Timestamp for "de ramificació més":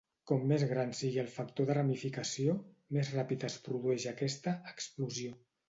1.71-3.13